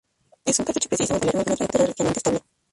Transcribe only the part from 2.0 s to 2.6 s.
relativamente estable.